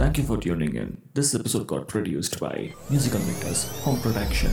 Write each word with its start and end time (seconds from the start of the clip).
Thank 0.00 0.18
you 0.18 0.24
for 0.24 0.36
tuning 0.38 0.74
in. 0.76 0.88
This 1.14 1.34
episode 1.34 1.66
got 1.66 1.88
produced 1.88 2.38
by 2.40 2.56
Musical 2.90 3.20
Makers 3.20 3.60
Home 3.80 3.98
Production. 4.00 4.52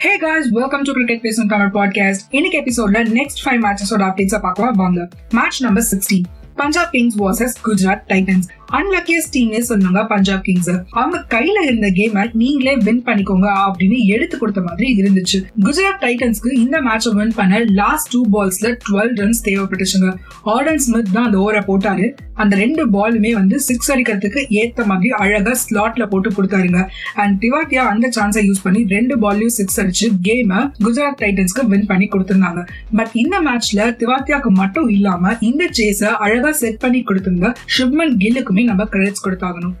Hey 0.00 0.12
guys 0.16 0.48
welcome 0.50 0.82
to 0.82 0.92
cricket 0.92 1.22
பேசும் 1.22 1.48
Tamil 1.48 1.72
podcast 1.74 2.24
இன்னைக்கு 2.30 2.58
எபிசோட்ல 2.62 3.02
next 3.12 3.42
five 3.44 3.60
மேட்சஸோட 3.62 4.02
அப்டேட்ஸை 4.08 4.40
பார்க்கலாம் 4.40 4.78
வாங்க 4.80 5.00
match 5.32 5.60
number 5.62 5.86
sixteen 5.90 6.26
Punjab 6.56 6.90
Kings 6.90 7.18
versus 7.22 7.56
Gujarat 7.66 8.04
Titans 8.08 8.48
unluckiest 8.75 9.33
டீம்னே 9.33 9.59
சொன்னாங்க 9.69 10.07
Punjab 10.07 10.43
Kings 10.43 10.71
அவங்க 10.89 11.17
கையில 11.33 11.57
இருந்த 11.63 11.89
கேம் 11.89 12.15
நீங்களே 12.31 12.75
வின் 12.75 13.03
பண்ணிக்கோங்க 13.05 13.47
அப்படின்னு 13.65 13.97
எடுத்து 14.05 14.37
கொடுத்த 14.37 14.61
மாதிரி 14.61 14.87
இருந்துச்சு. 15.01 15.37
குஜராத் 15.65 16.01
டைட்டன்ஸ்க்கு 16.05 16.51
இந்த 16.53 16.81
மேட்சை 16.81 17.13
வின் 17.13 17.33
பண்ண 17.35 17.59
லாஸ்ட் 17.59 18.09
டூ 18.13 18.21
பால்ஸ்ல 18.33 18.77
டுவெல் 18.87 19.13
ரன்ஸ் 19.21 19.43
தேவைப்பட்டுச்சுங்க. 19.45 20.09
ஆர்டன் 20.43 20.81
ஸ்மித் 20.85 21.13
தான் 21.13 21.25
அந்த 21.25 21.37
ஓவரை 21.37 21.61
போட்டாரு. 21.69 22.07
அந்த 22.33 22.55
ரெண்டு 22.55 22.89
பாலுமே 22.89 23.31
வந்து 23.31 23.59
சிக்ஸ் 23.59 23.91
அடிக்கிறதுக்கு 23.91 24.41
ஏத்த 24.61 24.85
மாதிரி 24.85 25.09
அழகா 25.09 25.53
ஸ்லாட்ல 25.63 26.05
போட்டு 26.05 26.29
கொடுத்தாருங்க. 26.29 26.81
அண்ட் 27.13 27.45
திவாட்டியா 27.45 27.83
அந்த 27.93 28.11
சான்ஸை 28.17 28.43
யூஸ் 28.49 28.63
பண்ணி 28.63 28.85
ரெண்டு 28.95 29.17
பால்லையும் 29.19 29.55
சிக்ஸ் 29.59 29.79
அடிச்சு 29.81 30.09
கேம 30.27 30.61
குஜராத் 30.85 31.19
டைட்டன்ஸ்க்கு 31.23 31.65
வின் 31.67 31.85
பண்ணி 31.85 32.07
கொடுத்திருந்தாங்க. 32.07 32.63
பட் 32.97 33.09
இந்த 33.13 33.41
மேட்ச்ல 33.47 33.89
திவாத்தியாக்கு 34.03 34.49
மட்டும் 34.61 34.89
இல்லாம 34.89 35.33
இந்த 35.39 35.69
சேஸ 35.79 36.03
அழகா 36.03 36.51
செட் 36.51 36.79
பண்ணி 36.79 37.03
கொடுத்திருந்த 37.09 37.53
ஷுப்மன் 37.77 38.15
எல்லாருக்குமே 38.57 38.71
நம்ம 38.71 38.89
கிரெடிட்ஸ் 38.95 39.25
கொடுத்தாகணும். 39.27 39.77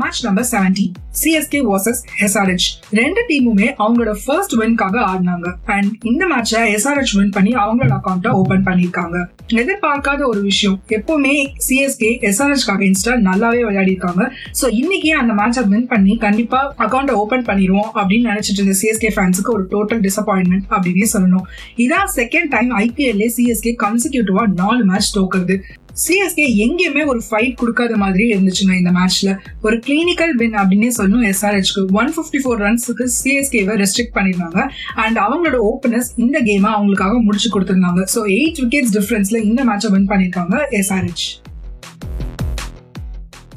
Match 0.00 0.20
number 0.26 0.46
seventeen 0.52 0.94
CSK 1.18 1.58
versus 1.68 2.00
SRH 2.24 2.64
ரெண்டு 2.98 3.20
டீமுமே 3.28 3.66
அவங்களோட 3.82 4.12
ஃபர்ஸ்ட் 4.22 4.54
வின்காக 4.60 4.96
ஆடினாங்க. 5.10 5.48
அண்ட் 5.74 5.90
இந்த 6.10 6.22
மேட்சை 6.32 6.60
எஸ்ஆர்ஹெச் 6.76 7.12
வின் 7.18 7.30
பண்ணி 7.36 7.52
அவங்களோட 7.64 7.92
அக்கௌண்ட்டை 7.98 8.30
ஓபன் 8.40 8.64
பண்ணிருக்காங்க 8.68 9.18
எதிர்பார்க்காத 9.60 10.20
ஒரு 10.30 10.40
விஷயம். 10.48 10.76
எப்பவுமே 10.96 11.34
சிஎஸ்கே 11.66 12.10
எஸ்ஆர்ஹெச் 12.30 12.66
அகைன்ஸ்டா 12.74 13.14
நல்லாவே 13.28 13.60
விளையாடி 13.68 13.94
இருக்காங்க 13.94 14.24
ஸோ 14.62 14.72
இன்னைக்கு 14.80 15.12
அந்த 15.20 15.34
மேட்சை 15.42 15.64
வின் 15.74 15.86
பண்ணி 15.94 16.16
கண்டிப்பா 16.26 16.62
அக்கௌண்ட்டை 16.86 17.16
ஓபன் 17.22 17.46
பண்ணிடுவோம் 17.50 17.92
அப்படின்னு 18.00 18.32
நினைச்சிட்டு 18.32 18.60
இருந்த 18.62 18.76
சிஎஸ்கே 18.82 19.12
ஃபேன்ஸுக்கு 19.18 19.54
ஒரு 19.56 19.66
டோட்டல் 19.76 20.02
டிசப்பாயின்மெண்ட் 20.08 20.68
அப்படின்னே 20.74 21.08
சொல்லணும். 21.14 21.46
இதான் 21.86 22.12
செகண்ட் 22.18 22.52
டைம் 22.56 22.72
ஐபிஎல்லே 22.84 23.30
சிஎஸ்கே 23.38 23.74
கன்சிக்யூட்டிவா 23.86 24.44
நாலு 24.62 24.84
மேட்ச் 24.92 25.14
தோக்குறது. 25.18 25.56
சிஎஸ்கே 26.02 26.44
எங்கேயுமே 26.64 27.02
ஒரு 27.10 27.20
ஃபைட் 27.26 27.52
கொடுக்காத 27.58 27.96
மாதிரி 28.02 28.24
இருந்துச்சுங்க 28.32 28.72
இந்த 28.78 28.90
மேட்ச்ல 28.96 29.32
ஒரு 29.66 29.76
கிளினிக்கல் 29.86 30.32
வின் 30.40 30.56
அப்படின்னே 30.60 30.88
சொல்லணும். 30.96 31.26
எஸ்ஆர்ஹெச்க்கு 31.32 31.82
ஒன் 32.00 32.10
ஃபிஃப்டி 32.14 32.38
ஃபோர் 32.44 32.62
ரன்ஸுக்கு 32.64 33.04
சிஎஸ்கேவை 33.18 33.74
ரெஸ்ட்ரிக்ட் 33.82 34.16
பண்ணிருந்தாங்க. 34.16 34.62
அண்ட் 35.02 35.18
அவங்களோட 35.26 35.58
ஓப்பனர்ஸ் 35.70 36.10
இந்த 36.24 36.40
கேமை 36.48 36.70
அவங்களுக்காக 36.76 37.20
முடிச்சு 37.26 37.50
கொடுத்துருந்தாங்க. 37.54 38.02
ஸோ 38.14 38.22
எயிட் 38.38 38.60
விக்கெட்ஸ் 38.64 38.94
டிஃபரன்ஸ்ல 38.96 39.40
இந்த 39.50 39.62
மேட்சை 39.70 39.90
வின் 39.94 40.10
பண்ணிருக்காங்க 40.12 40.56
எஸ்ஆர்ஹெச் 40.80 41.26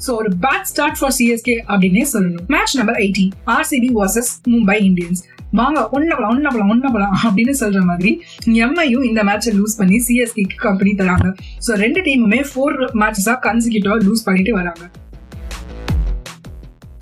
ஸோ 0.06 0.14
ஒரு 0.22 0.30
பேட் 0.44 0.68
ஸ்டார்ட் 0.74 1.00
ஃபார் 1.00 1.16
சிஎஸ்கே 1.20 1.56
அப்படின்னே 1.72 2.06
சொல்லணும். 2.14 2.46
Match 2.56 2.76
number 2.82 3.00
eighteen 3.06 3.34
RCB 3.58 3.90
versus 4.02 4.32
Mumbai 4.54 4.78
Indians 4.90 5.24
வாங்க 5.52 5.80
ஒன்ன 5.98 6.16
பலம் 6.16 6.32
ஒன்ன 6.34 6.50
பலம் 6.54 6.72
ஒன்ன 6.74 6.88
பலம் 6.92 7.14
அப்படின்னு 7.26 7.54
சொல்ற 7.60 7.82
மாதிரி 7.90 8.12
எம்ஐயும் 8.66 9.06
இந்த 9.10 9.22
மேட்சை 9.24 9.52
லூஸ் 9.60 9.78
பண்ணி 9.78 9.98
சிஎஸ்கேக்கு 10.08 10.58
கம்பெனி 10.68 10.92
தராங்க. 11.02 11.28
ஸோ 11.68 11.74
ரெண்டு 11.84 12.02
டீமுமே 12.02 12.42
ஃபோர் 12.50 12.76
மேட்சஸா 13.02 13.36
கன்சிக்கிட்டோ 13.48 13.96
லூஸ் 14.08 14.26
பண்ணிட்டு 14.26 14.54
வராங்க. 14.54 14.84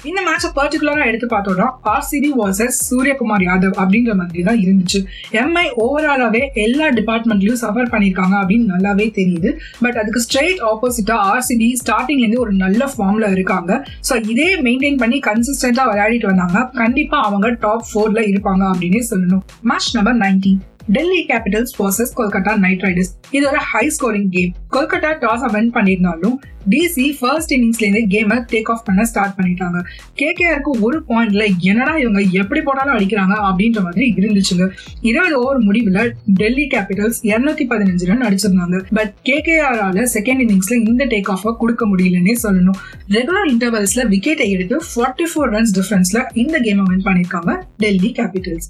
இந்த 0.09 0.19
மேட்சை 0.27 0.49
பர்டிகுலரா 0.57 1.03
எடுத்து 1.09 1.27
பார்த்தோம்னா 1.33 1.67
ஆர்சிபி 1.93 2.29
வர்சஸ் 2.41 2.77
சூரியகுமார் 2.87 3.45
யாதவ் 3.47 3.75
அப்படின்ற 3.81 4.13
மாதிரி 4.21 4.43
தான் 4.49 4.59
இருந்துச்சு. 4.65 4.99
எம்ஐ 5.43 5.65
ஓவராலாவே 5.85 6.41
எல்லா 6.65 6.87
டிபார்ட்மெண்ட்லயும் 6.99 7.61
சஃபர் 7.63 7.91
பண்ணிருக்காங்க 7.93 8.35
அப்படின்னு 8.41 8.67
நல்லாவே 8.73 9.07
தெரியுது. 9.19 9.51
பட் 9.85 9.99
அதுக்கு 10.03 10.23
ஸ்ட்ரெயிட் 10.27 10.61
ஆப்போசிட்டா 10.71 11.17
ஆர்சிபி 11.33 11.69
ஸ்டார்டிங்ல 11.83 12.25
இருந்து 12.25 12.43
ஒரு 12.45 12.53
நல்ல 12.63 12.91
ஃபார்ம்ல 12.93 13.31
இருக்காங்க. 13.37 13.71
ஸோ 14.09 14.15
இதே 14.33 14.49
மெயின்டைன் 14.67 15.01
பண்ணி 15.03 15.19
கன்சிஸ்டன்டா 15.29 15.85
விளையாடிட்டு 15.91 16.31
வந்தாங்க. 16.31 16.69
கண்டிப்பா 16.83 17.19
அவங்க 17.29 17.49
டாப் 17.65 17.89
ஃபோர்ல 17.91 18.21
இருப்பாங்க 18.31 18.63
அப்படின்னே 18.71 19.03
சொல்லணும். 19.11 19.43
Match 19.71 19.91
number 19.97 20.21
nineteen 20.23 20.61
Delhi 20.93 21.25
Capitals 21.29 21.71
versus 21.77 22.11
Kolkata 22.17 22.55
Knight 22.55 22.83
Riders 22.85 23.13
இது 23.31 23.47
ஒரு 23.47 23.57
high 23.57 23.85
scoring 23.95 24.27
game 24.35 24.51
Kolkata 24.75 25.11
toss 25.23 25.45
win 25.53 25.71
பண்ணியிருந்தாலும் 25.73 26.35
டிசி 26.69 27.05
ஃபர்ஸ்ட் 27.19 27.51
இன்னிங்ஸ்ல 27.55 27.83
இருந்து 27.85 28.01
கேமை 28.13 28.37
டேக் 28.51 28.69
ஆஃப் 28.73 28.83
பண்ண 28.85 29.05
ஸ்டார்ட் 29.05 29.35
பண்ணிட்டாங்க. 29.37 29.79
கேகேஆருக்கு 30.21 30.71
ஒரு 30.81 31.03
பாயிண்ட்ல 31.09 31.43
என்னடா 31.61 31.97
இவங்க 31.97 32.21
எப்படி 32.41 32.61
போட்டாலும் 32.61 32.95
அடிக்கிறாங்க 32.97 33.35
அப்படின்ற 33.47 33.81
மாதிரி 33.87 34.05
இருந்துச்சுங்க. 34.19 34.67
இருபது 35.01 35.35
ஓவர் 35.41 35.59
முடிவுல 35.67 36.13
டெல்லி 36.41 36.67
கேபிட்டல்ஸ் 36.73 37.19
இருநூத்தி 37.31 37.67
பதினஞ்சு 37.73 38.09
ரன் 38.11 38.25
அடிச்சிருந்தாங்க. 38.27 38.79
பட் 38.99 39.13
கேகேஆரால 39.29 40.07
செகண்ட் 40.15 40.43
இன்னிங்ஸ்ல 40.45 40.75
இந்த 40.91 41.05
டேக் 41.05 41.31
ஆஃப் 41.35 41.45
கொடுக்க 41.61 41.85
முடியலன்னே 41.87 42.35
சொல்லணும். 42.45 42.79
ரெகுலர் 43.17 43.49
இன்டர்வல்ஸ்ல 43.53 44.07
விக்கெட்டை 44.15 44.49
எடுத்து 44.49 44.81
ஃபார்ட்டி 44.91 45.23
ஃபோர் 45.33 45.53
ரன்ஸ் 45.57 45.75
டிஃபரன்ஸ்ல 45.79 46.21
இந்த 46.33 46.59
கேமை 46.59 46.85
வின் 46.91 47.07
பண்ணியிருக்காங்க 47.09 47.53
Delhi 47.77 48.11
Capitals 48.21 48.69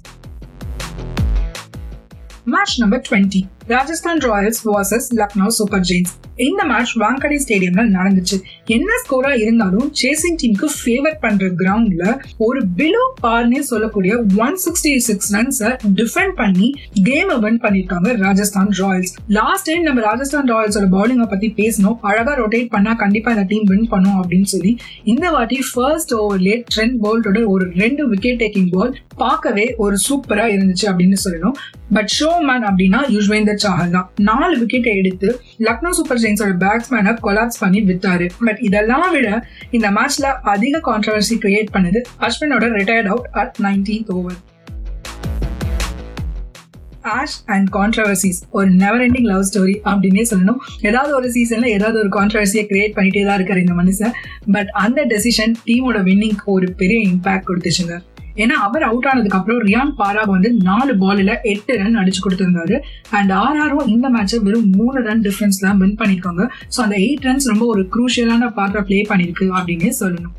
match 2.46 2.74
number 2.80 3.00
twenty 3.00 3.40
Rajasthan 3.68 4.18
Royals 4.18 4.60
versus 4.64 5.08
Lucknow 5.14 5.46
Super 5.46 5.80
Giants 5.80 6.10
இந்த 6.36 6.64
மேட்ச் 6.64 6.98
வாங்கடே 6.98 7.36
ஸ்டேடியம்ல 7.44 7.82
நடந்துச்சு. 7.96 8.36
என்ன 8.64 8.88
ஸ்கோரா 9.02 9.40
இருந்தாலும் 9.40 9.92
சேசிங் 10.02 10.36
டீமுக்கு 10.42 10.68
ஃபேவர் 10.84 11.16
பண்ற 11.20 11.46
கிரவுண்ட்ல 11.46 12.18
ஒரு 12.36 12.62
பிலோ 12.76 13.02
பார்னே 13.22 13.58
சொல்லக்கூடிய 13.58 14.22
one 14.36 14.58
sixty 14.64 14.96
six 14.96 15.34
runs 15.36 15.78
defend 15.94 16.34
பண்ணி 16.34 16.74
கேம் 17.04 17.40
வின் 17.40 17.60
பண்ணிருக்காங்க 17.62 18.16
ராஜஸ்தான் 18.16 18.70
ராயல்ஸ் 18.78 19.12
லாஸ்ட் 19.28 19.64
டைம் 19.64 19.82
நம்ம 19.82 20.00
ராஜஸ்தான் 20.00 20.50
ராயல்ஸோட 20.50 20.88
பவுலிங்க 20.90 21.26
பத்தி 21.28 21.54
பேசணும் 21.56 21.98
அழகா 22.00 22.34
ரொட்டேட் 22.36 22.68
பண்ணா 22.68 22.94
கண்டிப்பா 22.94 23.30
இந்த 23.30 23.42
டீம் 23.42 23.64
வின் 23.64 23.88
பண்ணும் 23.88 24.22
அப்படின்னு 24.22 24.42
சொல்லி 24.42 24.76
இந்த 25.04 25.30
வாட்டி 25.30 25.60
ஃபர்ஸ்ட் 25.72 26.14
ஓவர்லேயே 26.14 26.64
ட்ரெண்ட் 26.74 26.98
போல்டோட 27.02 27.46
ஒரு 27.46 27.72
ரெண்டு 27.76 28.08
விக்கெட் 28.08 28.42
டேக்கிங் 28.42 28.70
பால் 28.70 28.98
பார்க்கவே 29.16 29.74
ஒரு 29.76 29.96
சூப்பரா 30.08 30.46
இருந்துச்சு 30.56 30.82
அப்படின்னு 30.82 31.16
சொல்லணும். 31.24 31.52
பட் 31.92 32.10
ஷோ 32.20 32.38
மேன் 32.38 32.64
அப்படின்னா 32.64 33.08
யுஸ்வேந்தர் 33.56 33.64
சாஹல் 33.64 33.94
தான் 33.96 34.08
நாலு 34.28 34.54
விக்கெட்டை 34.62 34.92
எடுத்து 35.00 35.28
லக்னோ 35.66 35.90
சூப்பர் 35.98 36.20
ஜெயின்ஸோட 36.24 36.54
பேட்ஸ்மேனை 36.64 37.12
கொலாப்ஸ் 37.26 37.60
பண்ணி 37.62 37.80
வித்தாரு. 37.90 38.26
பட் 38.46 38.60
இதெல்லாம் 38.68 39.12
விட 39.16 39.28
இந்த 39.76 39.88
மேட்ச்ல 39.98 40.26
அதிக 40.54 40.80
கான்ட்ரவர்சி 40.90 41.36
கிரியேட் 41.44 41.72
பண்ணது 41.76 42.00
அஸ்வினோட 42.28 42.66
retired 42.78 43.10
out 43.12 43.28
at 43.42 43.56
nineteenth 43.68 44.12
over 44.18 44.38
Ash 47.16 47.36
and 47.54 47.68
controversies 47.76 48.38
ஒரு 48.58 48.68
நெவர் 48.80 49.02
எண்டிங் 49.04 49.28
லவ் 49.32 49.44
ஸ்டோரி 49.48 49.74
அப்படின்னே 49.90 50.24
சொல்லணும். 50.30 50.58
ஏதாவது 50.88 51.12
ஒரு 51.18 51.28
சீசன்ல 51.36 51.68
ஏதாவது 51.76 51.98
ஒரு 52.02 52.10
கான்ட்ரவர்சியை 52.16 52.64
கிரியேட் 52.70 52.96
பண்ணிட்டே 52.96 53.22
தான் 53.28 53.38
இருக்காரு 53.38 53.62
இந்த 53.64 53.76
மனுஷன். 53.82 54.14
பட் 54.56 54.70
அந்த 54.84 55.00
டெசிஷன் 55.12 55.54
டீமோட 55.68 56.00
வின்னிங்க்கு 56.08 56.48
ஒரு 56.56 56.68
பெரிய 56.80 56.98
இம்பாக்ட் 57.10 57.48
கொடுத்துச்சுங்க. 57.50 57.96
ஏன்னா 58.42 58.56
அவர் 58.66 58.86
அவுட் 58.88 59.08
ஆனதுக்கு 59.10 59.38
அப்புறம் 59.38 59.60
ரியான் 59.68 59.92
பாராக் 60.00 60.32
வந்து 60.34 60.50
நாலு 60.68 60.94
பாலில் 61.02 61.34
எட்டு 61.52 61.72
ரன் 61.82 62.00
அடிச்சு 62.02 62.22
கொடுத்திருந்தாரு. 62.24 62.78
அண்ட் 63.18 63.32
ஆர்ஆரும் 63.42 63.92
இந்த 63.94 64.08
மேட்சை 64.16 64.40
வெறும் 64.46 64.70
மூணு 64.78 64.98
ரன் 65.08 65.22
டிஃபரன்ஸ் 65.26 65.62
தான் 65.66 65.78
வின் 65.82 65.98
பண்ணிருக்காங்க 66.00 66.44
ஸோ 66.74 66.80
அந்த 66.86 66.96
எயிட் 67.04 67.28
ரன்ஸ் 67.28 67.50
ரொம்ப 67.52 67.66
ஒரு 67.74 67.84
குரூஷியலான 67.94 68.50
பார்ட்டை 68.58 68.82
பிளே 68.90 69.00
பண்ணிருக்கு 69.12 69.48
அப்படின்னே 69.58 69.92
சொல்லணும். 70.02 70.34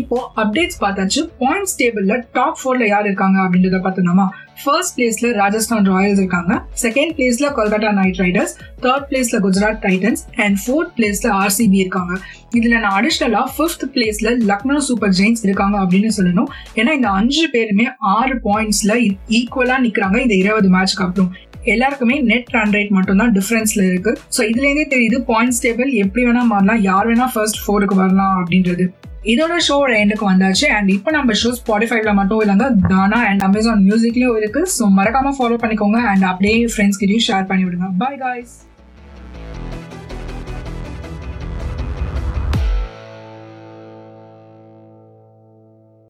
இப்போ 0.00 0.16
அப்டேட்ஸ் 0.42 0.78
பார்த்தாச்சு. 0.84 1.20
பாயிண்ட்ஸ் 1.40 1.76
டேபிள்ல 1.80 2.14
டாப் 2.36 2.58
ஃபோர்ல 2.60 2.84
யார் 2.92 3.06
இருக்காங்க 3.10 3.38
அப்படின்றத 3.44 3.78
பார்த்தோம்னா 3.86 4.26
ஃபர்ஸ்ட் 4.62 4.94
பிளேஸ்ல 4.96 5.28
ராஜஸ்தான் 5.40 5.86
ராயல்ஸ் 5.92 6.20
இருக்காங்க. 6.22 6.52
செகண்ட் 6.82 7.12
பிளேஸ்ல 7.16 7.46
கொல்கத்தா 7.58 7.90
நைட் 7.98 8.20
ரைடர்ஸ் 8.24 8.54
தேர்ட் 8.84 9.06
பிளேஸ்ல 9.10 9.38
குஜராத் 9.46 9.80
டைட்டன்ஸ் 9.86 10.22
அண்ட் 10.44 10.58
ஃபோர்த் 10.62 10.92
பிளேஸ்ல 10.98 11.28
ஆர்சிபி 11.42 11.78
இருக்காங்க. 11.84 12.12
இதுல 12.58 12.74
நான் 12.84 12.96
அடிஷ்னலா 12.98 13.42
ஃபிஃப்த் 13.54 13.86
பிளேஸ்ல 13.94 14.30
லக்னோ 14.50 14.78
சூப்பர் 14.88 15.14
ஜெயின்ஸ் 15.20 15.44
இருக்காங்க 15.48 15.78
அப்படின்னு 15.84 16.10
சொல்லணும். 16.18 16.50
ஏன்னா 16.80 16.92
இந்த 16.98 17.10
அஞ்சு 17.20 17.46
பேருமே 17.56 17.86
ஆறு 18.16 18.36
பாயிண்ட்ஸ்ல 18.48 18.94
ஈக்குவலா 19.40 19.78
நிக்கிறாங்க. 19.86 20.18
இந்த 20.26 20.36
இருபது 20.42 20.70
மேட்ச்க்கு 20.76 21.06
அப்புறம். 21.08 21.32
எல்லாருக்குமே 21.72 22.16
நெட் 22.30 22.50
ரன் 22.56 22.74
ரேட் 22.76 22.96
மட்டும் 22.96 23.20
தான் 23.22 23.32
டிஃபரன்ஸ்ல 23.38 23.82
இருக்கு. 23.90 24.12
ஸோ 24.36 24.40
இதுல 24.50 24.66
இருந்தே 24.68 24.86
தெரியுது 24.94 25.18
பாயிண்ட்ஸ் 25.28 25.62
டேபிள் 25.66 25.90
எப்படி 26.04 26.24
வேணா 26.28 26.42
மாறலாம் 26.52 26.82
யார் 26.90 27.08
வேணா 27.10 27.28
ஃபர்ஸ்ட் 27.34 27.62
ஃபோருக்கு 27.64 27.96
வரலாம் 28.02 28.36
அப்படின்றது. 28.40 28.86
இதோட 29.30 29.56
ஷோ 29.66 29.76
எண்டுக்கு 30.02 30.24
வந்தாச்சு. 30.30 30.66
அண்ட் 30.76 30.88
இப்போ 30.94 31.10
நம்ம 31.16 31.34
ஷோ 31.42 31.50
ஸ்பாட்டிஃபைல 31.58 32.12
மட்டும் 32.20 32.40
இல்லைங்க 32.44 32.66
தானா 32.92 33.18
அண்ட் 33.28 33.44
அமேசான் 33.48 33.84
மியூசிக்லயும் 33.88 34.38
இருக்கு. 34.40 34.62
ஸோ 34.76 34.86
மறக்காம 34.98 35.32
ஃபாலோ 35.38 35.58
பண்ணிக்கோங்க. 35.64 36.00
அண்ட் 36.12 36.26
அப்படியே 36.32 36.56
ஃப்ரெண்ட்ஸ் 36.74 37.00
கிட்டயும் 37.02 37.26
ஷேர் 37.28 37.48
பண்ணி 37.52 37.64
விடுங்க 37.68 37.88
பாய் 38.04 38.20
காய்ஸ் 38.24 38.54